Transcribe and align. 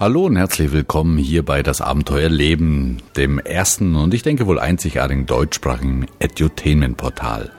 Hallo 0.00 0.24
und 0.24 0.36
herzlich 0.36 0.72
willkommen 0.72 1.18
hier 1.18 1.44
bei 1.44 1.62
Das 1.62 1.82
Abenteuer 1.82 2.30
Leben, 2.30 3.02
dem 3.18 3.38
ersten 3.38 3.96
und 3.96 4.14
ich 4.14 4.22
denke 4.22 4.46
wohl 4.46 4.58
einzigartigen 4.58 5.26
deutschsprachigen 5.26 6.06
Edutainment-Portal. 6.20 7.50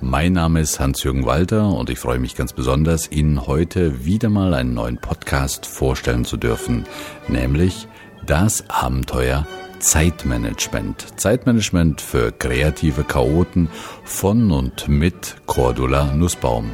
Mein 0.00 0.34
Name 0.34 0.60
ist 0.60 0.78
Hans-Jürgen 0.78 1.26
Walter 1.26 1.66
und 1.66 1.90
ich 1.90 1.98
freue 1.98 2.20
mich 2.20 2.36
ganz 2.36 2.52
besonders, 2.52 3.10
Ihnen 3.10 3.48
heute 3.48 4.04
wieder 4.04 4.28
mal 4.28 4.54
einen 4.54 4.74
neuen 4.74 4.98
Podcast 4.98 5.66
vorstellen 5.66 6.24
zu 6.24 6.36
dürfen, 6.36 6.84
nämlich 7.26 7.88
Das 8.24 8.70
Abenteuer 8.70 9.44
Zeitmanagement. 9.80 11.18
Zeitmanagement 11.18 12.00
für 12.00 12.30
kreative 12.30 13.02
Chaoten 13.02 13.68
von 14.04 14.52
und 14.52 14.86
mit 14.86 15.34
Cordula 15.46 16.14
Nussbaum. 16.14 16.70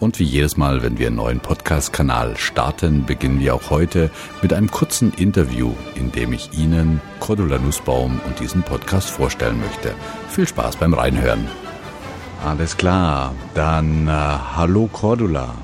Und 0.00 0.20
wie 0.20 0.24
jedes 0.24 0.56
Mal, 0.56 0.84
wenn 0.84 0.98
wir 0.98 1.08
einen 1.08 1.16
neuen 1.16 1.40
Podcast-Kanal 1.40 2.36
starten, 2.36 3.04
beginnen 3.04 3.40
wir 3.40 3.54
auch 3.56 3.70
heute 3.70 4.10
mit 4.42 4.52
einem 4.52 4.70
kurzen 4.70 5.12
Interview, 5.14 5.72
in 5.96 6.12
dem 6.12 6.32
ich 6.32 6.56
Ihnen 6.56 7.00
Cordula 7.18 7.58
Nussbaum 7.58 8.20
und 8.24 8.38
diesen 8.38 8.62
Podcast 8.62 9.10
vorstellen 9.10 9.58
möchte. 9.60 9.92
Viel 10.28 10.46
Spaß 10.46 10.76
beim 10.76 10.94
Reinhören. 10.94 11.48
Alles 12.46 12.76
klar, 12.76 13.34
dann 13.54 14.06
äh, 14.06 14.10
hallo 14.10 14.88
Cordula. 14.92 15.54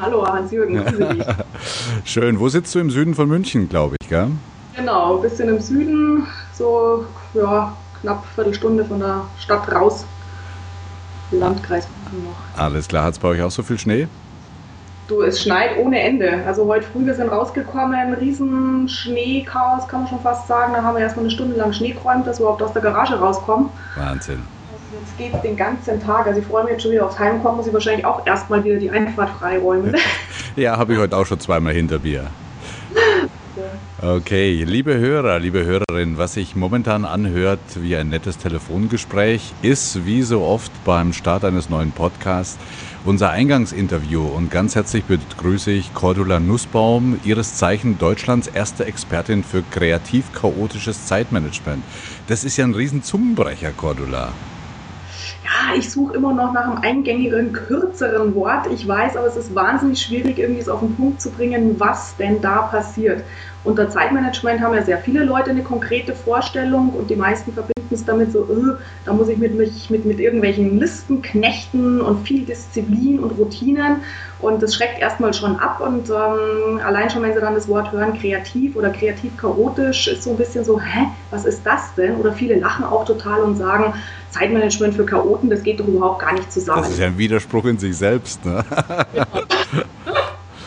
Hallo 0.00 0.26
Hans-Jürgen, 0.26 0.82
Schön, 2.04 2.40
wo 2.40 2.48
sitzt 2.48 2.74
du 2.74 2.80
im 2.80 2.90
Süden 2.90 3.14
von 3.14 3.28
München, 3.28 3.68
glaube 3.68 3.94
ich, 4.00 4.08
gell? 4.08 4.30
Genau, 4.74 5.16
ein 5.16 5.22
bisschen 5.22 5.48
im 5.48 5.60
Süden, 5.60 6.26
so 6.54 7.04
ja, 7.34 7.76
knapp 8.00 8.24
eine 8.24 8.34
Viertelstunde 8.34 8.84
von 8.84 8.98
der 8.98 9.22
Stadt 9.38 9.70
raus. 9.70 10.04
Landkreis 11.30 11.86
noch. 12.12 12.60
Alles 12.60 12.88
klar, 12.88 13.04
hat 13.04 13.14
es 13.14 13.18
bei 13.18 13.28
euch 13.28 13.42
auch 13.42 13.50
so 13.50 13.62
viel 13.62 13.78
Schnee? 13.78 14.08
Du, 15.08 15.22
es 15.22 15.42
schneit 15.42 15.76
ohne 15.76 16.00
Ende. 16.00 16.44
Also 16.46 16.66
heute 16.66 16.86
früh, 16.86 17.04
wir 17.04 17.14
sind 17.14 17.30
rausgekommen, 17.30 18.14
riesen 18.14 18.88
Schneechaos, 18.88 19.88
kann 19.88 20.02
man 20.02 20.08
schon 20.08 20.20
fast 20.20 20.46
sagen. 20.46 20.72
Da 20.72 20.82
haben 20.82 20.94
wir 20.94 21.02
erstmal 21.02 21.24
eine 21.24 21.32
Stunde 21.32 21.56
lang 21.56 21.72
Schnee 21.72 21.90
geräumt, 21.90 22.26
dass 22.26 22.38
wir 22.38 22.42
überhaupt 22.42 22.62
aus 22.62 22.72
der 22.72 22.82
Garage 22.82 23.18
rauskommen. 23.18 23.70
Wahnsinn. 23.96 24.40
Also 24.72 25.00
jetzt 25.00 25.18
geht 25.18 25.34
es 25.34 25.42
den 25.42 25.56
ganzen 25.56 26.00
Tag. 26.00 26.26
Also 26.26 26.38
ich 26.38 26.46
freue 26.46 26.62
mich 26.62 26.74
jetzt 26.74 26.82
schon 26.82 26.92
wieder 26.92 27.06
aufs 27.06 27.18
Heimkommen, 27.18 27.56
muss 27.56 27.66
ich 27.66 27.72
wahrscheinlich 27.72 28.06
auch 28.06 28.24
erstmal 28.24 28.62
wieder 28.62 28.76
die 28.76 28.90
Einfahrt 28.90 29.30
freiräumen. 29.30 29.96
ja, 30.56 30.76
habe 30.76 30.92
ich 30.92 30.98
heute 31.00 31.16
auch 31.16 31.26
schon 31.26 31.40
zweimal 31.40 31.72
hinter 31.72 31.98
mir. 31.98 32.28
Okay, 34.02 34.64
liebe 34.64 34.96
Hörer, 34.96 35.38
liebe 35.40 35.62
Hörerin, 35.66 36.16
was 36.16 36.32
sich 36.32 36.56
momentan 36.56 37.04
anhört 37.04 37.60
wie 37.74 37.96
ein 37.96 38.08
nettes 38.08 38.38
Telefongespräch, 38.38 39.52
ist 39.60 40.06
wie 40.06 40.22
so 40.22 40.40
oft 40.40 40.72
beim 40.86 41.12
Start 41.12 41.44
eines 41.44 41.68
neuen 41.68 41.92
Podcasts 41.92 42.56
unser 43.04 43.28
Eingangsinterview. 43.28 44.26
Und 44.26 44.50
ganz 44.50 44.74
herzlich 44.74 45.04
begrüße 45.04 45.70
ich 45.70 45.92
Cordula 45.92 46.40
Nussbaum, 46.40 47.20
ihres 47.24 47.56
Zeichen 47.56 47.98
Deutschlands 47.98 48.46
erste 48.46 48.86
Expertin 48.86 49.44
für 49.44 49.62
kreativ-chaotisches 49.70 51.04
Zeitmanagement. 51.04 51.82
Das 52.26 52.42
ist 52.44 52.56
ja 52.56 52.64
ein 52.64 52.74
Riesenzungenbrecher, 52.74 53.72
Cordula 53.72 54.32
ja, 55.44 55.74
ich 55.76 55.90
suche 55.90 56.14
immer 56.14 56.32
noch 56.32 56.52
nach 56.52 56.64
einem 56.64 56.78
eingängigeren, 56.78 57.52
kürzeren 57.52 58.34
Wort. 58.34 58.66
Ich 58.72 58.86
weiß, 58.86 59.16
aber 59.16 59.26
es 59.26 59.36
ist 59.36 59.54
wahnsinnig 59.54 60.00
schwierig, 60.00 60.38
irgendwie 60.38 60.60
es 60.60 60.68
auf 60.68 60.80
den 60.80 60.94
Punkt 60.94 61.20
zu 61.20 61.30
bringen, 61.30 61.78
was 61.78 62.16
denn 62.16 62.40
da 62.40 62.62
passiert. 62.62 63.24
Unter 63.62 63.90
Zeitmanagement 63.90 64.60
haben 64.60 64.74
ja 64.74 64.82
sehr 64.82 64.98
viele 64.98 65.24
Leute 65.24 65.50
eine 65.50 65.62
konkrete 65.62 66.14
Vorstellung 66.14 66.90
und 66.90 67.10
die 67.10 67.16
meisten 67.16 67.52
verbinden 67.52 67.80
es 67.90 68.04
damit 68.04 68.32
so, 68.32 68.46
öh, 68.48 68.76
da 69.04 69.12
muss 69.12 69.28
ich 69.28 69.38
mit, 69.38 69.54
mich, 69.54 69.90
mit, 69.90 70.04
mit 70.04 70.20
irgendwelchen 70.20 70.78
Listen 70.78 71.22
knechten 71.22 72.00
und 72.00 72.26
viel 72.26 72.44
Disziplin 72.44 73.18
und 73.18 73.32
Routinen 73.32 73.96
und 74.38 74.62
das 74.62 74.74
schreckt 74.74 75.00
erstmal 75.00 75.34
schon 75.34 75.56
ab 75.56 75.80
und 75.80 76.08
ähm, 76.08 76.80
allein 76.84 77.10
schon, 77.10 77.22
wenn 77.22 77.34
sie 77.34 77.40
dann 77.40 77.54
das 77.54 77.68
Wort 77.68 77.92
hören, 77.92 78.18
kreativ 78.18 78.76
oder 78.76 78.90
kreativ 78.90 79.36
chaotisch, 79.36 80.08
ist 80.08 80.22
so 80.22 80.30
ein 80.30 80.36
bisschen 80.36 80.64
so, 80.64 80.80
hä, 80.80 81.08
was 81.30 81.44
ist 81.44 81.64
das 81.64 81.94
denn? 81.96 82.16
Oder 82.16 82.32
viele 82.32 82.58
lachen 82.58 82.84
auch 82.84 83.04
total 83.04 83.42
und 83.42 83.56
sagen, 83.56 83.92
Zeitmanagement 84.30 84.94
für 84.94 85.04
Chaoten, 85.04 85.50
das 85.50 85.62
geht 85.62 85.80
doch 85.80 85.88
überhaupt 85.88 86.20
gar 86.20 86.32
nicht 86.32 86.50
zusammen. 86.52 86.82
Das 86.82 86.92
ist 86.92 87.00
ja 87.00 87.06
ein 87.06 87.18
Widerspruch 87.18 87.64
in 87.66 87.78
sich 87.78 87.96
selbst, 87.96 88.44
ne? 88.44 88.64
Ja. 89.14 89.26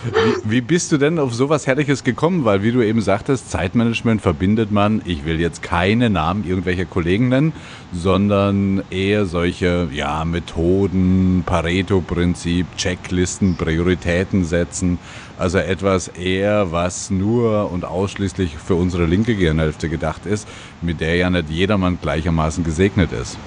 Wie, 0.04 0.52
wie, 0.52 0.62
bist 0.62 0.92
du 0.92 0.98
denn 0.98 1.18
auf 1.18 1.34
sowas 1.34 1.66
Herrliches 1.66 2.04
gekommen? 2.04 2.44
Weil, 2.44 2.62
wie 2.62 2.72
du 2.72 2.82
eben 2.82 3.02
sagtest, 3.02 3.50
Zeitmanagement 3.50 4.22
verbindet 4.22 4.72
man, 4.72 5.02
ich 5.06 5.26
will 5.26 5.40
jetzt 5.40 5.64
keine 5.64 6.10
Namen 6.10 6.44
irgendwelcher 6.46 6.86
Kollegen 6.86 7.30
nennen, 7.30 7.54
sondern 7.94 8.84
eher 8.90 9.26
solche 9.26 9.88
ja, 9.94 10.26
Methoden, 10.26 11.44
Pareto-Prinzip, 11.46 12.66
Checklisten, 12.76 13.56
Prioritäten 13.56 14.44
setzen. 14.44 15.00
Also 15.38 15.58
etwas 15.58 16.10
eher, 16.10 16.72
was 16.72 17.10
nur 17.10 17.72
und 17.72 17.86
ausschließlich 17.86 18.58
für 18.58 18.76
unsere 18.76 19.06
linke 19.06 19.36
Gehirnhälfte 19.36 19.88
gedacht 19.88 20.26
ist, 20.26 20.48
mit 20.82 21.00
der 21.00 21.16
ja 21.16 21.30
nicht 21.30 21.50
jedermann 21.50 21.98
gleichermaßen 22.02 22.64
gesegnet 22.64 23.12
ist. 23.14 23.38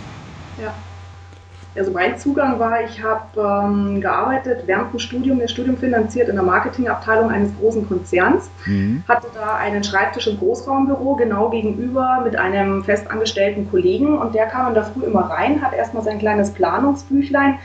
Ja. 0.61 0.75
Also 1.77 1.91
mein 1.91 2.19
Zugang 2.19 2.59
war, 2.59 2.83
ich 2.85 3.03
habe 3.03 3.25
ähm, 3.37 4.01
gearbeitet 4.01 4.63
während 4.67 4.93
dem 4.93 4.99
Studium, 4.99 5.41
das 5.41 5.51
Studium 5.51 5.77
finanziert 5.77 6.29
in 6.29 6.37
der 6.37 6.45
Marketingabteilung 6.45 7.31
eines 7.31 7.51
großen 7.59 7.87
Konzerns, 7.87 8.51
mhm. 8.65 9.03
hatte 9.09 9.29
da 9.35 9.57
einen 9.57 9.85
Schreibtisch 9.85 10.27
im 10.27 10.39
Großraumbüro 10.39 11.17
genau 11.17 11.51
gegenüber 11.51 12.21
mit 12.25 12.37
einem 12.37 12.85
festangestellten 12.85 13.71
Kollegen 13.71 14.19
und 14.19 14.35
der 14.35 14.47
kam 14.47 14.69
in 14.69 14.75
der 14.75 14.85
Früh 14.85 15.05
immer 15.05 15.31
rein, 15.31 15.63
hat 15.63 15.75
erstmal 15.75 16.03
sein 16.03 16.19
kleines 16.19 16.51
Planungsbüchlein 16.53 17.59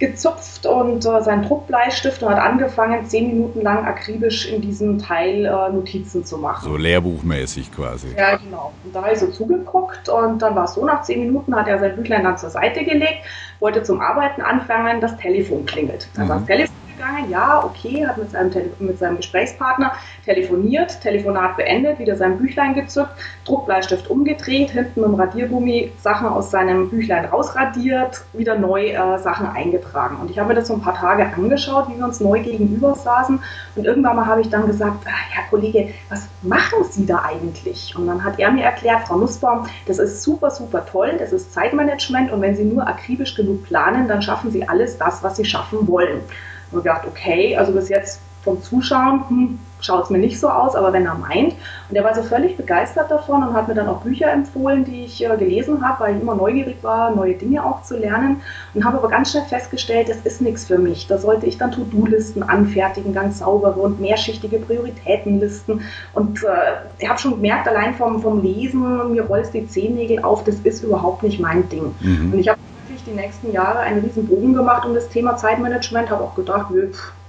gezupft 0.00 0.66
und 0.66 1.04
äh, 1.04 1.22
seinen 1.22 1.42
Druckbleistift 1.42 2.22
und 2.22 2.30
hat 2.30 2.38
angefangen, 2.38 3.04
zehn 3.04 3.28
Minuten 3.28 3.60
lang 3.60 3.84
akribisch 3.84 4.50
in 4.50 4.62
diesem 4.62 4.98
Teil 4.98 5.44
äh, 5.44 5.72
Notizen 5.72 6.24
zu 6.24 6.38
machen. 6.38 6.64
So 6.64 6.76
lehrbuchmäßig 6.76 7.70
quasi. 7.70 8.08
Ja, 8.16 8.36
genau. 8.36 8.72
Und 8.82 8.94
da 8.94 9.02
habe 9.02 9.12
ich 9.12 9.20
so 9.20 9.28
zugeguckt 9.28 10.08
und 10.08 10.40
dann 10.40 10.56
war 10.56 10.64
es 10.64 10.74
so, 10.74 10.84
nach 10.84 11.02
zehn 11.02 11.20
Minuten 11.20 11.54
hat 11.54 11.68
er 11.68 11.78
sein 11.78 11.94
Büchlein 11.94 12.24
dann 12.24 12.38
zur 12.38 12.50
Seite 12.50 12.82
gelegt, 12.82 13.18
wollte 13.60 13.82
zum 13.82 14.00
Arbeiten 14.00 14.42
anfangen, 14.42 15.00
das 15.00 15.16
Telefon 15.16 15.66
klingelt. 15.66 16.08
Dann 16.14 16.26
mhm. 16.26 16.28
das 16.30 16.44
Telefon 16.46 16.74
gegangen, 17.00 17.30
ja, 17.30 17.64
okay, 17.64 18.06
hat 18.06 18.18
mit 18.18 18.30
seinem, 18.30 18.50
mit 18.78 18.98
seinem 18.98 19.16
Gesprächspartner 19.16 19.92
telefoniert, 20.24 21.00
Telefonat 21.00 21.56
beendet, 21.56 21.98
wieder 21.98 22.16
sein 22.16 22.38
Büchlein 22.38 22.74
gezückt, 22.74 23.12
Druckbleistift 23.44 24.08
umgedreht, 24.10 24.70
hinten 24.70 25.00
mit 25.00 25.10
dem 25.10 25.14
Radiergummi 25.14 25.92
Sachen 25.98 26.28
aus 26.28 26.50
seinem 26.50 26.90
Büchlein 26.90 27.24
rausradiert, 27.24 28.22
wieder 28.32 28.58
neu 28.58 28.90
äh, 28.90 29.18
Sachen 29.18 29.46
eingetragen. 29.46 30.16
Und 30.20 30.30
ich 30.30 30.38
habe 30.38 30.48
mir 30.48 30.54
das 30.54 30.68
so 30.68 30.74
ein 30.74 30.80
paar 30.80 30.94
Tage 30.94 31.26
angeschaut, 31.34 31.88
wie 31.88 31.96
wir 31.96 32.04
uns 32.04 32.20
neu 32.20 32.40
gegenüber 32.40 32.94
saßen. 32.94 33.40
Und 33.76 33.84
irgendwann 33.84 34.16
mal 34.16 34.26
habe 34.26 34.42
ich 34.42 34.50
dann 34.50 34.66
gesagt, 34.66 35.06
ah, 35.06 35.30
Herr 35.30 35.48
Kollege, 35.48 35.88
was 36.08 36.28
machen 36.42 36.84
Sie 36.90 37.06
da 37.06 37.22
eigentlich? 37.22 37.94
Und 37.96 38.06
dann 38.06 38.22
hat 38.22 38.38
er 38.38 38.50
mir 38.50 38.64
erklärt, 38.64 39.06
Frau 39.06 39.16
Nussbaum, 39.16 39.66
das 39.86 39.98
ist 39.98 40.22
super, 40.22 40.50
super 40.50 40.84
toll, 40.84 41.16
das 41.18 41.32
ist 41.32 41.52
Zeitmanagement 41.52 42.30
und 42.30 42.40
wenn 42.42 42.54
Sie 42.54 42.64
nur 42.64 42.86
akribisch 42.86 43.34
genug 43.34 43.64
planen, 43.64 44.08
dann 44.08 44.22
schaffen 44.22 44.50
Sie 44.50 44.68
alles 44.68 44.98
das, 44.98 45.22
was 45.22 45.36
Sie 45.36 45.44
schaffen 45.44 45.88
wollen. 45.88 46.20
Und 46.72 46.82
gedacht, 46.82 47.06
okay, 47.06 47.56
also 47.56 47.72
bis 47.72 47.88
jetzt 47.88 48.20
vom 48.42 48.62
Zuschauen 48.62 49.28
hm, 49.28 49.58
schaut 49.80 50.04
es 50.04 50.10
mir 50.10 50.18
nicht 50.18 50.38
so 50.38 50.48
aus, 50.48 50.74
aber 50.74 50.92
wenn 50.92 51.06
er 51.06 51.14
meint. 51.14 51.54
Und 51.88 51.96
er 51.96 52.04
war 52.04 52.14
so 52.14 52.22
völlig 52.22 52.56
begeistert 52.56 53.10
davon 53.10 53.42
und 53.42 53.54
hat 53.54 53.68
mir 53.68 53.74
dann 53.74 53.88
auch 53.88 54.02
Bücher 54.02 54.30
empfohlen, 54.30 54.84
die 54.84 55.04
ich 55.04 55.24
äh, 55.24 55.36
gelesen 55.36 55.86
habe, 55.86 56.04
weil 56.04 56.16
ich 56.16 56.22
immer 56.22 56.34
neugierig 56.34 56.76
war, 56.82 57.14
neue 57.14 57.34
Dinge 57.34 57.64
auch 57.64 57.82
zu 57.82 57.96
lernen. 57.96 58.42
Und 58.74 58.84
habe 58.84 58.98
aber 58.98 59.08
ganz 59.08 59.30
schnell 59.30 59.44
festgestellt, 59.44 60.08
das 60.08 60.18
ist 60.18 60.40
nichts 60.40 60.66
für 60.66 60.78
mich. 60.78 61.06
Da 61.06 61.18
sollte 61.18 61.46
ich 61.46 61.58
dann 61.58 61.72
To-Do-Listen 61.72 62.42
anfertigen, 62.42 63.12
ganz 63.14 63.38
saubere 63.38 63.80
und 63.80 64.00
mehrschichtige 64.00 64.58
Prioritätenlisten. 64.58 65.82
Und 66.14 66.42
äh, 66.42 66.48
ich 66.98 67.08
habe 67.08 67.18
schon 67.18 67.32
gemerkt, 67.32 67.68
allein 67.68 67.94
vom, 67.94 68.20
vom 68.20 68.42
Lesen, 68.42 69.12
mir 69.12 69.24
rollst 69.24 69.54
die 69.54 69.66
Zehennägel 69.66 70.22
auf, 70.22 70.44
das 70.44 70.56
ist 70.60 70.84
überhaupt 70.84 71.22
nicht 71.22 71.40
mein 71.40 71.68
Ding. 71.68 71.94
Mhm. 72.00 72.32
Und 72.32 72.38
ich 72.38 72.48
habe 72.48 72.58
die 73.06 73.12
nächsten 73.12 73.52
Jahre 73.52 73.80
einen 73.80 74.00
riesen 74.00 74.26
Bogen 74.26 74.54
gemacht 74.54 74.86
um 74.86 74.94
das 74.94 75.08
Thema 75.08 75.36
Zeitmanagement, 75.36 76.10
habe 76.10 76.24
auch 76.24 76.34
gedacht, 76.34 76.72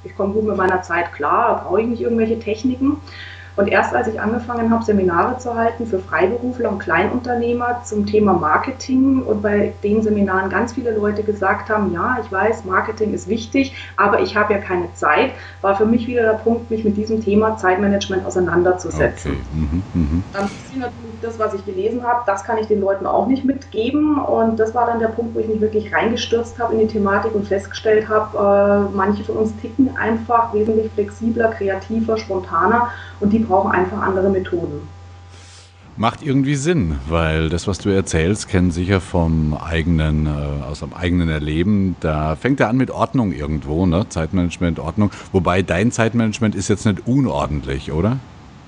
ich 0.04 0.16
komme 0.16 0.34
gut 0.34 0.46
mit 0.46 0.58
meiner 0.58 0.82
Zeit 0.82 1.14
klar, 1.14 1.64
brauche 1.64 1.82
ich 1.82 1.88
nicht 1.88 2.02
irgendwelche 2.02 2.40
Techniken. 2.40 2.98
Und 3.56 3.68
erst 3.68 3.94
als 3.94 4.08
ich 4.08 4.20
angefangen 4.20 4.72
habe, 4.72 4.84
Seminare 4.84 5.38
zu 5.38 5.56
halten 5.56 5.86
für 5.86 6.00
Freiberufler 6.00 6.72
und 6.72 6.80
Kleinunternehmer 6.80 7.82
zum 7.84 8.06
Thema 8.06 8.34
Marketing 8.34 9.24
und 9.24 9.42
bei 9.42 9.74
den 9.84 10.02
Seminaren 10.02 10.50
ganz 10.50 10.74
viele 10.74 10.96
Leute 10.96 11.24
gesagt 11.24 11.70
haben, 11.70 11.94
ja, 11.94 12.18
ich 12.24 12.32
weiß, 12.32 12.66
Marketing 12.66 13.14
ist 13.14 13.28
wichtig, 13.28 13.74
aber 13.98 14.22
ich 14.22 14.36
habe 14.36 14.54
ja 14.54 14.60
keine 14.60 14.94
Zeit, 14.94 15.32
war 15.62 15.76
für 15.76 15.86
mich 15.86 16.08
wieder 16.08 16.24
der 16.24 16.34
Punkt, 16.34 16.72
mich 16.72 16.84
mit 16.84 16.98
diesem 16.98 17.24
Thema 17.24 17.58
Zeitmanagement 17.58 18.26
auseinanderzusetzen. 18.26 19.32
Okay. 19.32 19.42
Mhm, 19.54 19.84
mh. 19.94 20.24
Dann 20.34 20.46
ist 20.46 20.78
natürlich 20.78 21.22
das, 21.22 21.40
was 21.40 21.54
ich 21.54 21.66
gelesen 21.66 22.04
habe, 22.04 22.22
das 22.26 22.44
kann 22.44 22.58
ich 22.58 22.68
den 22.68 22.82
Leuten 22.82 23.06
auch 23.06 23.28
nicht 23.28 23.46
mitgeben. 23.46 24.18
Und 24.18 24.60
das 24.60 24.74
war 24.74 24.86
dann 24.86 25.00
der 25.00 25.08
Punkt, 25.08 25.36
wo 25.36 25.40
ich 25.40 25.48
mich 25.48 25.62
wirklich 25.62 25.94
reingestürzt 25.94 26.60
habe 26.60 26.74
in 26.74 26.80
die 26.80 26.88
Thematik 26.88 27.36
und 27.36 27.48
festgestellt 27.48 28.08
habe, 28.10 28.88
äh, 28.92 28.96
manche 28.96 29.24
von 29.24 29.38
uns 29.38 29.56
ticken 29.58 29.96
einfach 29.98 30.54
wesentlich 30.54 30.92
flexibler, 30.94 31.50
kreativer, 31.50 32.18
spontaner 32.18 32.90
und 33.20 33.32
die 33.32 33.40
brauchen 33.48 33.72
einfach 33.72 34.02
andere 34.02 34.30
Methoden. 34.30 34.88
Macht 35.98 36.24
irgendwie 36.24 36.56
Sinn, 36.56 37.00
weil 37.10 37.50
das, 37.50 37.68
was 37.68 37.78
du 37.78 37.90
erzählst, 37.90 38.48
kennen 38.48 38.72
sicher 38.72 39.02
vom 39.02 39.54
eigenen, 39.54 40.26
äh, 40.26 40.64
aus 40.64 40.80
dem 40.80 40.94
eigenen 40.94 41.28
Erleben. 41.28 41.98
Da 42.00 42.38
fängt 42.38 42.62
er 42.62 42.70
an 42.70 42.78
mit 42.78 42.92
Ordnung 42.92 43.34
irgendwo, 43.34 43.86
ne? 43.86 44.08
Zeitmanagement, 44.08 44.80
Ordnung. 44.80 45.12
Wobei 45.34 45.62
dein 45.62 45.92
Zeitmanagement 45.92 46.56
ist 46.56 46.70
jetzt 46.70 46.86
nicht 46.86 47.06
unordentlich, 47.06 47.92
oder? 47.92 48.18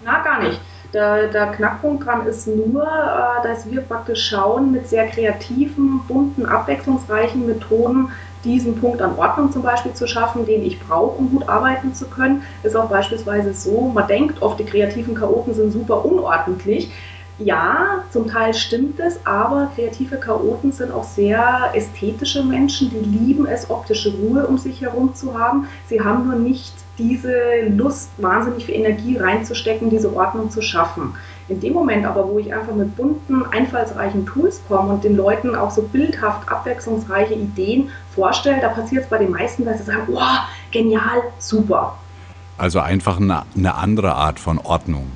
Na, 0.03 0.21
gar 0.21 0.43
nicht. 0.43 0.59
Der, 0.93 1.27
der, 1.29 1.47
Knackpunkt 1.53 2.05
dran 2.05 2.27
ist 2.27 2.45
nur, 2.45 2.83
äh, 2.83 3.47
dass 3.47 3.71
wir 3.71 3.81
praktisch 3.81 4.27
schauen, 4.27 4.71
mit 4.71 4.87
sehr 4.87 5.07
kreativen, 5.07 6.01
bunten, 6.07 6.45
abwechslungsreichen 6.45 7.47
Methoden 7.47 8.09
diesen 8.43 8.79
Punkt 8.79 9.01
an 9.01 9.15
Ordnung 9.17 9.51
zum 9.51 9.61
Beispiel 9.61 9.93
zu 9.93 10.07
schaffen, 10.07 10.45
den 10.45 10.63
ich 10.63 10.79
brauche, 10.79 11.17
um 11.17 11.31
gut 11.31 11.47
arbeiten 11.47 11.93
zu 11.93 12.05
können. 12.07 12.43
Ist 12.63 12.75
auch 12.75 12.89
beispielsweise 12.89 13.53
so, 13.53 13.91
man 13.93 14.07
denkt 14.07 14.41
oft, 14.41 14.59
die 14.59 14.65
kreativen 14.65 15.15
Chaoten 15.15 15.53
sind 15.53 15.71
super 15.71 16.05
unordentlich. 16.05 16.91
Ja, 17.39 18.03
zum 18.11 18.27
Teil 18.27 18.53
stimmt 18.53 18.99
es, 18.99 19.25
aber 19.25 19.71
kreative 19.75 20.17
Chaoten 20.17 20.71
sind 20.71 20.91
auch 20.91 21.03
sehr 21.03 21.71
ästhetische 21.73 22.43
Menschen, 22.43 22.91
die 22.91 23.09
lieben 23.09 23.47
es, 23.47 23.71
optische 23.71 24.13
Ruhe 24.13 24.45
um 24.45 24.59
sich 24.59 24.81
herum 24.81 25.15
zu 25.15 25.37
haben. 25.37 25.67
Sie 25.87 25.99
haben 25.99 26.27
nur 26.27 26.37
nicht 26.37 26.73
diese 26.99 27.67
Lust, 27.69 28.11
wahnsinnig 28.17 28.65
viel 28.65 28.75
Energie 28.75 29.17
reinzustecken, 29.17 29.89
diese 29.89 30.15
Ordnung 30.15 30.51
zu 30.51 30.61
schaffen. 30.61 31.15
In 31.49 31.59
dem 31.59 31.73
Moment 31.73 32.05
aber, 32.05 32.27
wo 32.27 32.39
ich 32.39 32.53
einfach 32.53 32.73
mit 32.73 32.95
bunten, 32.95 33.43
einfallsreichen 33.51 34.25
Tools 34.25 34.61
komme 34.67 34.93
und 34.93 35.03
den 35.03 35.17
Leuten 35.17 35.55
auch 35.55 35.71
so 35.71 35.81
bildhaft 35.81 36.47
abwechslungsreiche 36.49 37.33
Ideen 37.33 37.89
vorstelle, 38.15 38.61
da 38.61 38.69
passiert 38.69 39.03
es 39.03 39.09
bei 39.09 39.17
den 39.17 39.31
meisten, 39.31 39.65
dass 39.65 39.79
sie 39.79 39.83
sagen, 39.83 40.07
wow, 40.07 40.39
genial, 40.71 41.21
super. 41.39 41.97
Also 42.57 42.79
einfach 42.79 43.19
eine, 43.19 43.43
eine 43.55 43.75
andere 43.75 44.13
Art 44.13 44.39
von 44.39 44.57
Ordnung. 44.57 45.11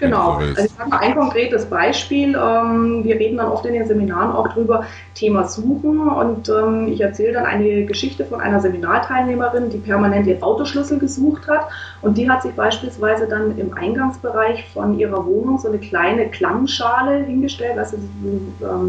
Genau. 0.00 0.38
Also 0.38 0.64
ich 0.64 0.78
habe 0.78 0.90
mal 0.90 0.98
ein 0.98 1.14
konkretes 1.14 1.66
Beispiel. 1.66 2.34
Ähm, 2.34 3.04
wir 3.04 3.16
reden 3.16 3.36
dann 3.36 3.48
oft 3.48 3.66
in 3.66 3.74
den 3.74 3.86
Seminaren 3.86 4.32
auch 4.32 4.48
drüber, 4.48 4.84
Thema 5.14 5.44
Suchen. 5.44 6.08
Und 6.08 6.48
ähm, 6.48 6.88
ich 6.88 7.00
erzähle 7.00 7.34
dann 7.34 7.44
eine 7.44 7.84
Geschichte 7.84 8.24
von 8.24 8.40
einer 8.40 8.60
Seminarteilnehmerin, 8.60 9.68
die 9.68 9.78
permanent 9.78 10.26
ihren 10.26 10.42
Autoschlüssel 10.42 10.98
gesucht 10.98 11.46
hat. 11.48 11.68
Und 12.00 12.16
die 12.16 12.28
hat 12.30 12.42
sich 12.42 12.52
beispielsweise 12.52 13.28
dann 13.28 13.58
im 13.58 13.74
Eingangsbereich 13.74 14.66
von 14.72 14.98
ihrer 14.98 15.24
Wohnung 15.26 15.58
so 15.58 15.68
eine 15.68 15.78
kleine 15.78 16.28
Klangschale 16.30 17.24
hingestellt, 17.24 17.78
also 17.78 17.98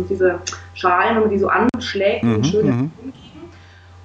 diese 0.09 0.39
Schalen, 0.73 1.15
wenn 1.15 1.21
man 1.23 1.29
die 1.29 1.39
so 1.39 1.49
anschlägt, 1.49 2.23
mhm, 2.23 2.43
schöne 2.43 2.71
mhm. 2.71 2.91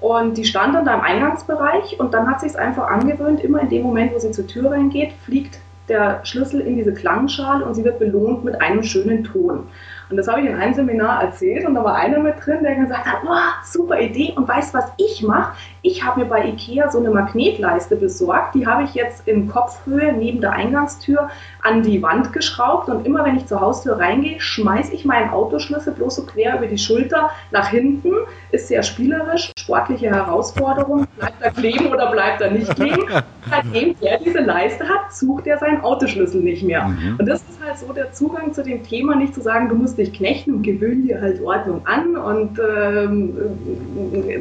Und 0.01 0.37
die 0.37 0.45
stand 0.45 0.75
dann 0.75 0.85
da 0.85 0.95
im 0.95 1.01
Eingangsbereich 1.01 1.99
und 1.99 2.13
dann 2.13 2.29
hat 2.29 2.41
sie 2.41 2.47
es 2.47 2.57
einfach 2.57 2.89
angewöhnt, 2.89 3.43
immer 3.43 3.61
in 3.61 3.71
dem 3.71 3.83
Moment, 3.83 4.13
wo 4.15 4.19
sie 4.19 4.31
zur 4.31 4.47
Tür 4.47 4.71
reingeht, 4.73 5.13
fliegt 5.25 5.59
der 5.89 6.25
Schlüssel 6.25 6.61
in 6.61 6.77
diese 6.77 6.93
Klangschale 6.93 7.65
und 7.65 7.75
sie 7.75 7.85
wird 7.85 7.99
belohnt 7.99 8.45
mit 8.45 8.61
einem 8.61 8.83
schönen 8.83 9.25
Ton. 9.25 9.69
Und 10.09 10.17
das 10.17 10.29
habe 10.29 10.41
ich 10.41 10.47
in 10.47 10.55
einem 10.55 10.73
Seminar 10.73 11.23
erzählt 11.23 11.67
und 11.67 11.75
da 11.75 11.83
war 11.83 11.97
einer 11.97 12.21
mit 12.21 12.35
drin, 12.45 12.63
der 12.63 12.77
gesagt 12.77 13.07
hat, 13.07 13.19
oh, 13.27 13.65
super 13.65 13.99
Idee 14.01 14.35
und 14.37 14.47
weißt 14.47 14.73
was 14.73 14.85
ich 14.99 15.23
mache? 15.23 15.57
Ich 15.83 16.05
habe 16.05 16.21
mir 16.21 16.27
bei 16.27 16.47
Ikea 16.47 16.91
so 16.91 16.99
eine 16.99 17.11
Magnetleiste 17.11 17.97
besorgt, 17.97 18.55
die 18.55 18.67
habe 18.67 18.85
ich 18.85 18.95
jetzt 18.95 19.27
in 19.27 19.49
Kopfhöhe 19.49 20.13
neben 20.13 20.41
der 20.41 20.53
Eingangstür 20.53 21.29
an 21.63 21.83
die 21.83 22.03
Wand 22.03 22.33
geschraubt 22.33 22.89
und 22.89 23.05
immer 23.05 23.25
wenn 23.25 23.37
ich 23.37 23.47
zur 23.47 23.61
Haustür 23.61 23.99
reingehe, 23.99 24.41
schmeiße 24.41 24.93
ich 24.93 25.05
meinen 25.05 25.31
Autoschlüssel 25.31 25.93
bloß 25.93 26.17
so 26.17 26.23
quer 26.25 26.59
über 26.59 26.67
die 26.67 26.79
Schulter 26.79 27.31
nach 27.51 27.69
hinten. 27.69 28.13
Ist 28.57 28.69
sehr 28.69 28.83
spielerisch, 28.83 29.53
sportliche 29.59 30.07
Herausforderung. 30.07 31.07
Bleibt 31.19 31.43
er 31.43 31.51
kleben 31.51 31.89
oder 31.89 32.11
bleibt 32.11 32.41
er 32.41 32.51
nicht 32.51 32.75
kleben? 32.75 33.05
Seitdem 33.51 33.95
er 34.01 34.19
diese 34.19 34.39
Leiste 34.39 34.85
hat, 34.89 35.15
sucht 35.15 35.47
er 35.47 35.59
seinen 35.59 35.83
Autoschlüssel 35.83 36.41
nicht 36.41 36.63
mehr. 36.63 36.89
Mhm. 36.89 37.17
Und 37.19 37.27
das 37.27 37.43
ist 37.43 37.63
halt 37.63 37.79
so 37.79 37.93
der 37.93 38.13
Zugang 38.13 38.55
zu 38.55 38.63
dem 38.63 38.83
Thema, 38.83 39.15
nicht 39.15 39.35
zu 39.35 39.43
sagen, 39.43 39.69
du 39.69 39.75
musst 39.75 39.99
dich 39.99 40.15
knechten 40.15 40.55
und 40.55 40.63
gewöhn 40.63 41.07
dir 41.07 41.21
halt 41.21 41.43
Ordnung 41.43 41.87
an 41.87 42.17
und 42.17 42.59
ähm, 42.59 43.35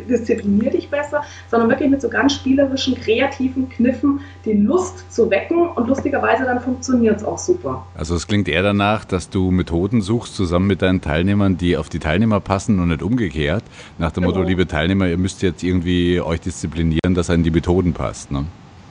disziplinier 0.09 0.71
dich 0.71 0.89
besser, 0.89 1.21
sondern 1.51 1.69
wirklich 1.69 1.89
mit 1.89 2.01
so 2.01 2.07
ganz 2.07 2.33
spielerischen, 2.33 2.95
kreativen 2.95 3.67
Kniffen 3.67 4.21
die 4.45 4.53
Lust 4.53 5.11
zu 5.11 5.29
wecken 5.29 5.67
und 5.67 5.87
lustigerweise 5.87 6.45
dann 6.45 6.61
funktioniert 6.61 7.17
es 7.17 7.25
auch 7.25 7.37
super. 7.37 7.85
Also 7.95 8.15
es 8.15 8.27
klingt 8.27 8.47
eher 8.47 8.63
danach, 8.63 9.03
dass 9.03 9.29
du 9.29 9.51
Methoden 9.51 10.01
suchst 10.01 10.35
zusammen 10.35 10.67
mit 10.67 10.81
deinen 10.81 11.01
Teilnehmern, 11.01 11.57
die 11.57 11.75
auf 11.75 11.89
die 11.89 11.99
Teilnehmer 11.99 12.39
passen 12.39 12.79
und 12.79 12.87
nicht 12.87 13.03
umgekehrt. 13.03 13.63
Nach 14.05 14.11
dem 14.11 14.21
genau. 14.21 14.35
Motto, 14.35 14.47
liebe 14.47 14.67
Teilnehmer, 14.67 15.07
ihr 15.07 15.17
müsst 15.17 15.41
jetzt 15.41 15.63
irgendwie 15.63 16.21
euch 16.21 16.39
disziplinieren, 16.39 17.15
dass 17.15 17.31
an 17.31 17.41
die 17.41 17.49
Methoden 17.49 17.91
passt. 17.91 18.29
Ne? 18.29 18.45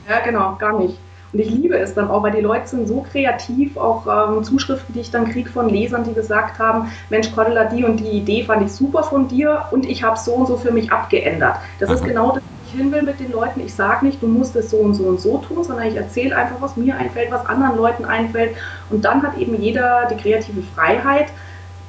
Ja, 0.08 0.19
genau, 0.25 0.56
gar 0.56 0.76
nicht. 0.76 0.99
Und 1.32 1.38
ich 1.38 1.50
liebe 1.50 1.78
es 1.78 1.94
dann 1.94 2.11
auch, 2.11 2.25
weil 2.25 2.32
die 2.32 2.40
Leute 2.40 2.66
sind 2.66 2.88
so 2.88 3.06
kreativ, 3.12 3.76
auch 3.76 4.08
ähm, 4.08 4.43
Zuschriften, 4.43 4.93
die 4.93 5.02
ich 5.02 5.12
dann 5.12 5.31
kriege 5.31 5.49
von 5.49 5.69
Lesern, 5.69 6.02
die 6.02 6.14
gesagt 6.14 6.58
haben, 6.58 6.90
Mensch, 7.11 7.31
Cordula, 7.31 7.66
die 7.66 7.84
und 7.84 7.99
die 7.99 8.08
Idee 8.08 8.43
fand 8.43 8.66
ich 8.66 8.72
super 8.72 9.05
von 9.05 9.28
dir 9.28 9.66
und 9.70 9.88
ich 9.88 10.02
habe 10.02 10.19
so 10.19 10.32
und 10.32 10.49
so 10.49 10.56
für 10.56 10.72
mich 10.72 10.90
abgeändert. 10.90 11.58
Das 11.78 11.90
Aha. 11.90 11.94
ist 11.94 12.05
genau 12.05 12.32
das, 12.32 12.43
was 12.43 12.72
ich 12.72 12.81
hin 12.81 12.90
will 12.90 13.02
mit 13.02 13.20
den 13.20 13.31
Leuten. 13.31 13.60
Ich 13.60 13.72
sage 13.72 14.05
nicht, 14.05 14.20
du 14.20 14.26
musst 14.26 14.56
es 14.56 14.70
so 14.70 14.78
und 14.78 14.94
so 14.94 15.05
und 15.05 15.20
so 15.20 15.38
tun, 15.38 15.62
sondern 15.62 15.87
ich 15.87 15.94
erzähle 15.94 16.37
einfach, 16.37 16.56
was 16.58 16.76
mir 16.76 16.96
einfällt, 16.96 17.31
was 17.31 17.46
anderen 17.46 17.76
Leuten 17.76 18.05
einfällt. 18.05 18.56
Und 18.90 19.05
dann 19.05 19.22
hat 19.22 19.38
eben 19.38 19.62
jeder 19.62 20.08
die 20.10 20.17
kreative 20.17 20.62
Freiheit, 20.75 21.28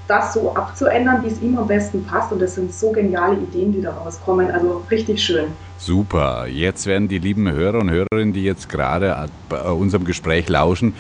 das 0.08 0.34
so 0.34 0.54
abzuändern, 0.56 1.24
wie 1.24 1.28
es 1.28 1.42
ihm 1.42 1.58
am 1.58 1.68
besten 1.68 2.04
passt. 2.06 2.32
Und 2.32 2.42
das 2.42 2.56
sind 2.56 2.74
so 2.74 2.92
geniale 2.92 3.36
Ideen, 3.36 3.74
die 3.74 3.82
daraus 3.82 4.22
kommen. 4.22 4.52
Also 4.52 4.84
richtig 4.92 5.24
schön. 5.24 5.48
Super. 5.78 6.48
Jetzt 6.48 6.86
werden 6.86 7.08
die 7.08 7.20
lieben 7.20 7.52
Hörer 7.52 7.80
und 7.80 7.90
Hörerinnen, 7.90 8.34
die 8.34 8.44
jetzt 8.44 8.70
gerade 8.70 9.28
bei 9.50 9.62
unserem 9.62 10.06
Gespräch 10.06 10.48
lauschen, 10.48 10.94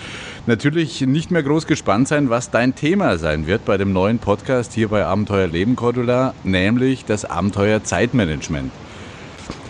natürlich 0.47 1.01
nicht 1.01 1.31
mehr 1.31 1.43
groß 1.43 1.65
gespannt 1.65 2.07
sein, 2.07 2.29
was 2.29 2.51
dein 2.51 2.75
Thema 2.75 3.17
sein 3.17 3.47
wird 3.47 3.65
bei 3.65 3.77
dem 3.77 3.93
neuen 3.93 4.19
Podcast 4.19 4.73
hier 4.73 4.89
bei 4.89 5.05
Abenteuer 5.05 5.47
Leben, 5.47 5.75
Cordula, 5.75 6.33
nämlich 6.43 7.05
das 7.05 7.25
Abenteuer 7.25 7.83
Zeitmanagement. 7.83 8.71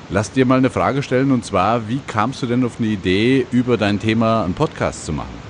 Lass 0.10 0.32
dir 0.32 0.46
mal 0.46 0.58
eine 0.58 0.70
Frage 0.70 1.02
stellen 1.02 1.32
und 1.32 1.46
zwar, 1.46 1.88
wie 1.88 2.00
kamst 2.06 2.42
du 2.42 2.48
denn 2.48 2.64
auf 2.64 2.80
eine 2.80 2.88
Idee, 2.88 3.46
über 3.52 3.78
dein 3.78 4.00
Thema 4.00 4.44
einen 4.44 4.54
Podcast 4.54 5.06
zu 5.06 5.14
machen? 5.14 5.45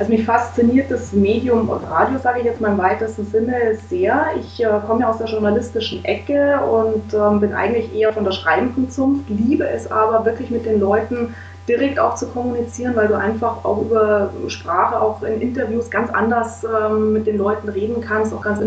Also 0.00 0.12
mich 0.12 0.24
fasziniert 0.24 0.90
das 0.90 1.12
Medium 1.12 1.68
und 1.68 1.84
Radio, 1.84 2.18
sage 2.18 2.38
ich 2.38 2.46
jetzt 2.46 2.58
mal 2.58 2.72
im 2.72 2.78
weitesten 2.78 3.26
Sinne, 3.26 3.76
sehr. 3.90 4.28
Ich 4.40 4.64
äh, 4.64 4.66
komme 4.86 5.02
ja 5.02 5.10
aus 5.10 5.18
der 5.18 5.26
journalistischen 5.26 6.02
Ecke 6.06 6.58
und 6.62 7.12
ähm, 7.12 7.38
bin 7.38 7.52
eigentlich 7.52 7.94
eher 7.94 8.10
von 8.10 8.24
der 8.24 8.32
schreibenden 8.32 8.88
Zunft, 8.88 9.28
liebe 9.28 9.68
es 9.68 9.92
aber 9.92 10.24
wirklich 10.24 10.48
mit 10.48 10.64
den 10.64 10.80
Leuten 10.80 11.34
direkt 11.70 12.00
auch 12.00 12.16
zu 12.16 12.26
kommunizieren, 12.26 12.96
weil 12.96 13.06
du 13.06 13.16
einfach 13.16 13.64
auch 13.64 13.82
über 13.82 14.30
Sprache, 14.48 15.00
auch 15.00 15.22
in 15.22 15.40
Interviews 15.40 15.88
ganz 15.88 16.10
anders 16.10 16.64
ähm, 16.64 17.12
mit 17.12 17.28
den 17.28 17.38
Leuten 17.38 17.68
reden 17.68 18.00
kannst, 18.00 18.34
auch 18.34 18.42
ganz, 18.42 18.60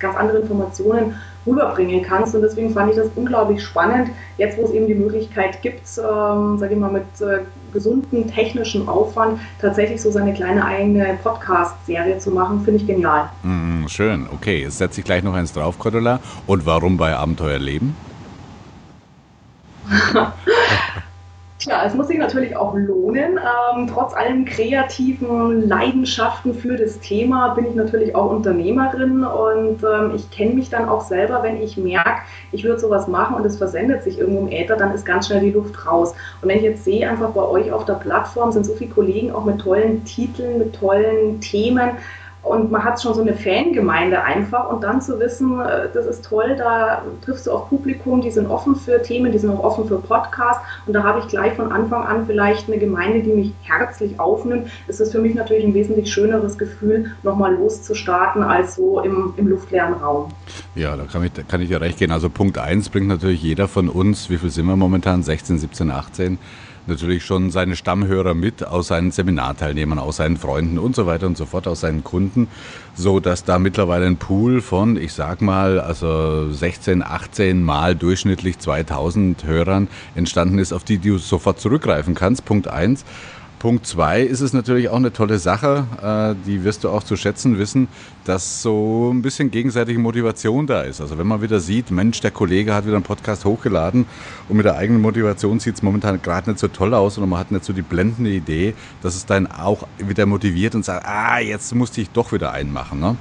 ganz 0.00 0.16
andere 0.16 0.38
Informationen 0.38 1.14
rüberbringen 1.46 2.02
kannst. 2.02 2.34
Und 2.34 2.42
deswegen 2.42 2.74
fand 2.74 2.90
ich 2.90 2.96
das 2.96 3.06
unglaublich 3.14 3.62
spannend, 3.62 4.10
jetzt 4.38 4.58
wo 4.58 4.64
es 4.64 4.72
eben 4.72 4.88
die 4.88 4.96
Möglichkeit 4.96 5.62
gibt, 5.62 5.86
ähm, 5.98 6.58
sage 6.58 6.74
ich 6.74 6.80
mal, 6.80 6.90
mit 6.90 7.04
äh, 7.20 7.44
gesunden 7.72 8.28
technischen 8.28 8.88
Aufwand 8.88 9.38
tatsächlich 9.60 10.02
so 10.02 10.10
seine 10.10 10.34
kleine 10.34 10.64
eigene 10.64 11.16
Podcast-Serie 11.22 12.18
zu 12.18 12.32
machen, 12.32 12.62
finde 12.64 12.80
ich 12.80 12.86
genial. 12.88 13.28
Mm, 13.44 13.86
schön, 13.86 14.26
okay. 14.32 14.62
Jetzt 14.62 14.78
setze 14.78 15.00
ich 15.00 15.04
gleich 15.04 15.22
noch 15.22 15.34
eins 15.34 15.52
drauf, 15.52 15.78
Cordula. 15.78 16.18
Und 16.48 16.66
warum 16.66 16.96
bei 16.96 17.14
Abenteuer 17.14 17.60
Leben? 17.60 17.94
Tja, 21.58 21.82
es 21.84 21.94
muss 21.94 22.06
sich 22.06 22.18
natürlich 22.18 22.56
auch 22.56 22.72
lohnen. 22.74 23.36
Ähm, 23.36 23.88
trotz 23.92 24.14
allen 24.14 24.44
kreativen 24.44 25.66
Leidenschaften 25.66 26.54
für 26.54 26.76
das 26.76 27.00
Thema 27.00 27.48
bin 27.54 27.66
ich 27.66 27.74
natürlich 27.74 28.14
auch 28.14 28.30
Unternehmerin 28.30 29.24
und 29.24 29.82
ähm, 29.82 30.12
ich 30.14 30.30
kenne 30.30 30.54
mich 30.54 30.70
dann 30.70 30.88
auch 30.88 31.00
selber, 31.00 31.42
wenn 31.42 31.60
ich 31.60 31.76
merke, 31.76 32.22
ich 32.52 32.62
würde 32.62 32.78
sowas 32.78 33.08
machen 33.08 33.34
und 33.34 33.44
es 33.44 33.58
versendet 33.58 34.04
sich 34.04 34.20
irgendwo 34.20 34.46
im 34.46 34.52
Äther, 34.52 34.76
dann 34.76 34.94
ist 34.94 35.04
ganz 35.04 35.26
schnell 35.26 35.40
die 35.40 35.50
Luft 35.50 35.84
raus. 35.84 36.14
Und 36.40 36.48
wenn 36.48 36.58
ich 36.58 36.62
jetzt 36.62 36.84
sehe, 36.84 37.10
einfach 37.10 37.30
bei 37.30 37.42
euch 37.42 37.72
auf 37.72 37.84
der 37.84 37.94
Plattform 37.94 38.52
sind 38.52 38.64
so 38.64 38.74
viele 38.74 38.90
Kollegen 38.90 39.32
auch 39.32 39.44
mit 39.44 39.60
tollen 39.60 40.04
Titeln, 40.04 40.58
mit 40.58 40.76
tollen 40.76 41.40
Themen, 41.40 41.90
und 42.48 42.70
man 42.70 42.84
hat 42.84 43.00
schon 43.00 43.14
so 43.14 43.20
eine 43.20 43.34
Fangemeinde 43.34 44.22
einfach 44.22 44.70
und 44.70 44.82
dann 44.82 45.00
zu 45.00 45.18
wissen, 45.20 45.60
äh, 45.60 45.88
das 45.92 46.06
ist 46.06 46.24
toll, 46.24 46.56
da 46.56 47.02
triffst 47.24 47.46
du 47.46 47.52
auf 47.52 47.68
Publikum, 47.68 48.20
die 48.20 48.30
sind 48.30 48.46
offen 48.46 48.76
für 48.76 49.02
Themen, 49.02 49.32
die 49.32 49.38
sind 49.38 49.50
auch 49.50 49.62
offen 49.62 49.86
für 49.86 49.98
Podcasts 49.98 50.62
und 50.86 50.92
da 50.92 51.02
habe 51.02 51.20
ich 51.20 51.28
gleich 51.28 51.54
von 51.54 51.70
Anfang 51.72 52.04
an 52.04 52.26
vielleicht 52.26 52.68
eine 52.68 52.78
Gemeinde, 52.78 53.22
die 53.22 53.32
mich 53.32 53.52
herzlich 53.62 54.18
aufnimmt. 54.18 54.68
Es 54.86 55.00
ist 55.00 55.12
für 55.12 55.20
mich 55.20 55.34
natürlich 55.34 55.64
ein 55.64 55.74
wesentlich 55.74 56.12
schöneres 56.12 56.58
Gefühl, 56.58 57.12
nochmal 57.22 57.54
loszustarten, 57.54 58.42
als 58.42 58.76
so 58.76 59.00
im, 59.00 59.34
im 59.36 59.48
luftleeren 59.48 59.94
Raum. 59.94 60.30
Ja, 60.74 60.96
da 60.96 61.04
kann 61.04 61.24
ich, 61.24 61.32
da 61.32 61.42
kann 61.42 61.60
ich 61.60 61.68
dir 61.68 61.80
recht 61.80 61.98
gehen. 61.98 62.12
Also 62.12 62.28
Punkt 62.30 62.58
1 62.58 62.88
bringt 62.88 63.08
natürlich 63.08 63.42
jeder 63.42 63.68
von 63.68 63.88
uns, 63.88 64.30
wie 64.30 64.38
viel 64.38 64.50
sind 64.50 64.66
wir 64.66 64.76
momentan? 64.76 65.22
16, 65.22 65.58
17, 65.58 65.90
18? 65.90 66.38
Natürlich 66.88 67.24
schon 67.24 67.50
seine 67.50 67.76
Stammhörer 67.76 68.34
mit 68.34 68.66
aus 68.66 68.88
seinen 68.88 69.10
Seminarteilnehmern, 69.10 69.98
aus 69.98 70.16
seinen 70.16 70.36
Freunden 70.36 70.78
und 70.78 70.96
so 70.96 71.06
weiter 71.06 71.26
und 71.26 71.36
so 71.36 71.46
fort, 71.46 71.66
aus 71.66 71.80
seinen 71.80 72.04
Kunden, 72.04 72.48
so 72.94 73.20
dass 73.20 73.44
da 73.44 73.58
mittlerweile 73.58 74.06
ein 74.06 74.16
Pool 74.16 74.60
von, 74.60 74.96
ich 74.96 75.12
sag 75.12 75.40
mal, 75.40 75.80
also 75.80 76.50
16, 76.52 77.02
18 77.02 77.62
mal 77.62 77.94
durchschnittlich 77.94 78.58
2000 78.58 79.44
Hörern 79.44 79.88
entstanden 80.14 80.58
ist, 80.58 80.72
auf 80.72 80.84
die 80.84 80.98
du 80.98 81.18
sofort 81.18 81.60
zurückgreifen 81.60 82.14
kannst. 82.14 82.44
Punkt 82.44 82.68
eins. 82.68 83.04
Punkt 83.58 83.86
zwei 83.86 84.22
ist 84.22 84.40
es 84.40 84.52
natürlich 84.52 84.88
auch 84.88 84.96
eine 84.96 85.12
tolle 85.12 85.38
Sache, 85.38 85.86
äh, 86.00 86.46
die 86.46 86.62
wirst 86.62 86.84
du 86.84 86.90
auch 86.90 87.02
zu 87.02 87.16
schätzen 87.16 87.58
wissen, 87.58 87.88
dass 88.24 88.62
so 88.62 89.10
ein 89.12 89.22
bisschen 89.22 89.50
gegenseitige 89.50 89.98
Motivation 89.98 90.66
da 90.66 90.82
ist. 90.82 91.00
Also 91.00 91.18
wenn 91.18 91.26
man 91.26 91.42
wieder 91.42 91.58
sieht, 91.58 91.90
Mensch, 91.90 92.20
der 92.20 92.30
Kollege 92.30 92.74
hat 92.74 92.86
wieder 92.86 92.94
einen 92.94 93.04
Podcast 93.04 93.44
hochgeladen 93.44 94.06
und 94.48 94.56
mit 94.56 94.64
der 94.64 94.76
eigenen 94.76 95.02
Motivation 95.02 95.58
sieht 95.58 95.74
es 95.74 95.82
momentan 95.82 96.22
gerade 96.22 96.50
nicht 96.50 96.60
so 96.60 96.68
toll 96.68 96.94
aus 96.94 97.18
und 97.18 97.28
man 97.28 97.38
hat 97.38 97.50
nicht 97.50 97.64
so 97.64 97.72
die 97.72 97.82
blendende 97.82 98.30
Idee, 98.30 98.74
dass 99.02 99.16
es 99.16 99.26
dann 99.26 99.46
auch 99.48 99.88
wieder 99.98 100.26
motiviert 100.26 100.74
und 100.74 100.84
sagt, 100.84 101.06
ah, 101.06 101.40
jetzt 101.40 101.74
musste 101.74 102.00
ich 102.00 102.10
doch 102.10 102.32
wieder 102.32 102.52
einen 102.52 102.72
machen. 102.72 103.00
Ne? 103.00 103.16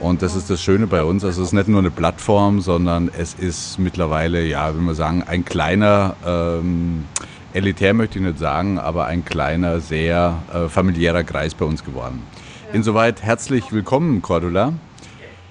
Und 0.00 0.20
das 0.20 0.34
ist 0.34 0.50
das 0.50 0.60
Schöne 0.60 0.86
bei 0.86 1.02
uns. 1.04 1.24
Also 1.24 1.42
es 1.42 1.48
ist 1.48 1.52
nicht 1.54 1.68
nur 1.68 1.78
eine 1.78 1.90
Plattform, 1.90 2.60
sondern 2.60 3.10
es 3.16 3.34
ist 3.34 3.78
mittlerweile, 3.78 4.44
ja, 4.44 4.76
wie 4.76 4.80
wir 4.80 4.94
sagen, 4.94 5.22
ein 5.22 5.44
kleiner 5.44 6.16
ähm, 6.26 7.04
elitär 7.54 7.94
möchte 7.94 8.18
ich 8.18 8.24
nicht 8.24 8.38
sagen, 8.38 8.78
aber 8.78 9.06
ein 9.06 9.24
kleiner, 9.24 9.80
sehr 9.80 10.38
äh, 10.52 10.68
familiärer 10.68 11.24
Kreis 11.24 11.54
bei 11.54 11.64
uns 11.64 11.84
geworden. 11.84 12.22
Ja. 12.68 12.74
Insoweit 12.74 13.22
herzlich 13.22 13.72
willkommen, 13.72 14.22
Cordula. 14.22 14.72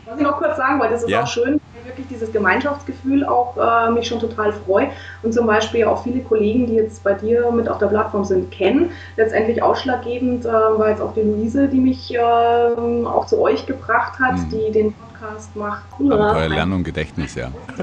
Was 0.05 0.17
ich 0.17 0.23
noch 0.23 0.37
kurz 0.37 0.57
sagen 0.57 0.79
wollte, 0.79 0.93
das 0.93 1.03
ist 1.03 1.09
ja. 1.09 1.23
auch 1.23 1.27
schön, 1.27 1.61
wirklich 1.85 2.07
dieses 2.07 2.31
Gemeinschaftsgefühl 2.31 3.25
auch 3.25 3.55
äh, 3.57 3.91
mich 3.91 4.07
schon 4.07 4.19
total 4.19 4.53
freut 4.53 4.89
und 5.23 5.33
zum 5.33 5.45
Beispiel 5.47 5.85
auch 5.85 6.03
viele 6.03 6.21
Kollegen, 6.21 6.67
die 6.67 6.75
jetzt 6.75 7.03
bei 7.03 7.13
dir 7.13 7.51
mit 7.51 7.67
auf 7.69 7.77
der 7.77 7.87
Plattform 7.87 8.23
sind, 8.23 8.51
kennen. 8.51 8.91
Letztendlich 9.17 9.61
ausschlaggebend 9.61 10.45
äh, 10.45 10.49
war 10.49 10.89
jetzt 10.89 11.01
auch 11.01 11.13
die 11.13 11.21
Luise, 11.21 11.67
die 11.67 11.79
mich 11.79 12.13
äh, 12.13 12.19
auch 12.19 13.25
zu 13.25 13.39
euch 13.39 13.65
gebracht 13.65 14.19
hat, 14.19 14.37
mhm. 14.37 14.49
die 14.49 14.71
den 14.71 14.93
Podcast 15.21 15.55
macht. 15.55 15.83
Abenteuer 15.93 16.49
Lernen 16.49 16.73
und 16.73 16.83
Gedächtnis, 16.83 17.35
ja. 17.35 17.51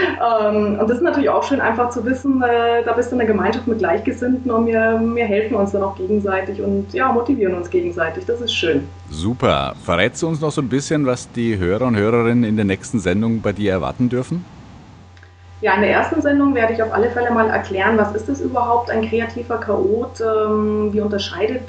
ähm, 0.00 0.78
und 0.80 0.88
das 0.88 0.98
ist 0.98 1.02
natürlich 1.02 1.28
auch 1.28 1.44
schön, 1.44 1.60
einfach 1.60 1.90
zu 1.90 2.04
wissen, 2.04 2.42
äh, 2.42 2.82
da 2.84 2.92
bist 2.92 3.10
du 3.10 3.14
in 3.14 3.18
der 3.18 3.26
Gemeinschaft 3.26 3.66
mit 3.66 3.78
Gleichgesinnten 3.78 4.50
und 4.50 4.66
wir, 4.66 5.00
wir 5.02 5.24
helfen 5.24 5.56
uns 5.56 5.72
dann 5.72 5.82
auch 5.82 5.96
gegenseitig 5.96 6.62
und 6.62 6.92
ja, 6.92 7.12
motivieren 7.12 7.54
uns 7.54 7.68
gegenseitig. 7.70 8.24
Das 8.24 8.40
ist 8.40 8.54
schön. 8.54 8.88
Super. 9.10 9.74
Verrätst 9.84 10.22
du 10.22 10.28
uns 10.28 10.40
noch 10.40 10.50
so 10.50 10.62
ein 10.62 10.68
bisschen, 10.68 11.04
was 11.06 11.30
die 11.32 11.58
Hörer 11.58 11.86
und 11.86 11.96
Hörerinnen 11.96 12.44
in 12.44 12.56
der 12.56 12.64
nächsten 12.64 13.00
Sendung 13.00 13.42
bei 13.42 13.52
dir 13.52 13.72
erwarten 13.72 14.08
dürfen? 14.08 14.44
Ja, 15.60 15.74
in 15.74 15.82
der 15.82 15.90
ersten 15.90 16.20
Sendung 16.20 16.54
werde 16.54 16.74
ich 16.74 16.82
auf 16.82 16.92
alle 16.92 17.10
Fälle 17.10 17.30
mal 17.30 17.48
erklären, 17.48 17.96
was 17.96 18.14
ist 18.14 18.28
es 18.28 18.40
überhaupt, 18.40 18.90
ein 18.90 19.08
kreativer 19.08 19.58
Chaot, 19.58 20.20
ähm, 20.20 20.92
wie 20.92 21.00
unterscheidet 21.00 21.62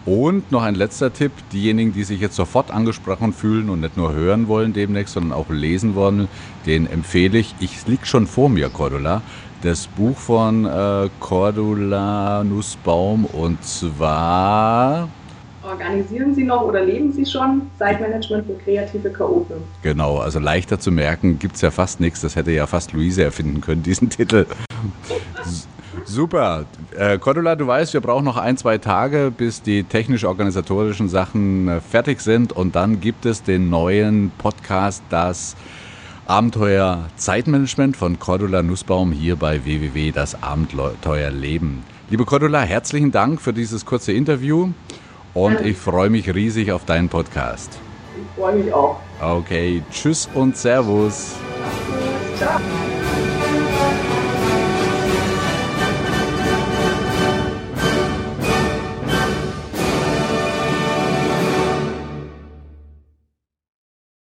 Und 0.05 0.51
noch 0.51 0.63
ein 0.63 0.75
letzter 0.75 1.13
Tipp, 1.13 1.31
diejenigen, 1.53 1.93
die 1.93 2.03
sich 2.03 2.19
jetzt 2.19 2.35
sofort 2.35 2.71
angesprochen 2.71 3.31
fühlen 3.31 3.69
und 3.69 3.79
nicht 3.79 3.95
nur 3.95 4.11
hören 4.13 4.49
wollen 4.49 4.73
demnächst, 4.73 5.13
sondern 5.13 5.31
auch 5.31 5.49
lesen 5.49 5.95
wollen, 5.95 6.27
den 6.65 6.87
empfehle 6.87 7.37
ich. 7.37 7.55
Ich 7.61 7.87
liege 7.87 8.05
schon 8.05 8.27
vor 8.27 8.49
mir, 8.49 8.69
Cordula 8.69 9.21
das 9.63 9.87
Buch 9.87 10.17
von 10.17 10.65
äh, 10.65 11.09
Cordula 11.19 12.43
Nussbaum 12.43 13.25
und 13.25 13.63
zwar 13.63 15.07
Organisieren 15.63 16.35
Sie 16.35 16.43
noch 16.43 16.63
oder 16.63 16.83
leben 16.83 17.13
Sie 17.13 17.25
schon? 17.25 17.61
Zeitmanagement 17.79 18.45
für 18.45 18.55
kreative 18.55 19.09
Chaoten. 19.09 19.55
Genau, 19.81 20.17
also 20.17 20.39
leichter 20.39 20.77
zu 20.77 20.91
merken 20.91 21.39
gibt 21.39 21.55
es 21.55 21.61
ja 21.61 21.71
fast 21.71 22.01
nichts. 22.01 22.19
Das 22.19 22.35
hätte 22.35 22.51
ja 22.51 22.67
fast 22.67 22.91
Luise 22.91 23.23
erfinden 23.23 23.61
können, 23.61 23.81
diesen 23.81 24.09
Titel. 24.09 24.45
Super. 26.03 26.65
Äh, 26.97 27.17
Cordula, 27.17 27.55
du 27.55 27.65
weißt, 27.65 27.93
wir 27.93 28.01
brauchen 28.01 28.25
noch 28.25 28.35
ein, 28.35 28.57
zwei 28.57 28.77
Tage, 28.77 29.31
bis 29.35 29.61
die 29.61 29.85
technisch-organisatorischen 29.85 31.07
Sachen 31.07 31.69
äh, 31.69 31.79
fertig 31.79 32.19
sind. 32.19 32.51
Und 32.51 32.75
dann 32.75 32.99
gibt 32.99 33.25
es 33.25 33.41
den 33.41 33.69
neuen 33.69 34.33
Podcast, 34.37 35.01
das 35.09 35.55
Abenteuer 36.25 37.09
Zeitmanagement 37.17 37.97
von 37.97 38.17
Cordula 38.17 38.63
Nussbaum 38.63 39.11
hier 39.11 39.35
bei 39.35 39.65
www. 39.65 40.11
Das 40.11 40.41
Abenteuer 40.41 41.29
Leben. 41.31 41.83
Liebe 42.09 42.23
Cordula, 42.23 42.61
herzlichen 42.61 43.11
Dank 43.11 43.41
für 43.41 43.51
dieses 43.51 43.85
kurze 43.85 44.13
Interview 44.13 44.69
und 45.33 45.59
ich 45.61 45.77
freue 45.77 46.09
mich 46.09 46.33
riesig 46.33 46.71
auf 46.71 46.85
deinen 46.85 47.09
Podcast. 47.09 47.77
Ich 48.15 48.41
freue 48.41 48.55
mich 48.55 48.73
auch. 48.73 48.99
Okay, 49.21 49.83
tschüss 49.91 50.29
und 50.33 50.55
Servus. 50.55 51.35
Ciao. 52.37 52.59